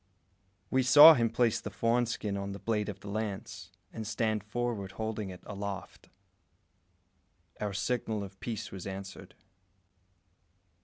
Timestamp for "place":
1.29-1.61